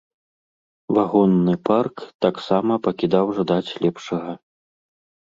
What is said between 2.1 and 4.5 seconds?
таксама пакідаў жадаць лепшага.